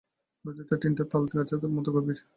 নদীটা 0.45 0.75
তিনটা 0.81 1.03
তাল 1.11 1.23
গাছের 1.31 1.59
মতো 1.75 1.89
গভীর। 1.95 2.19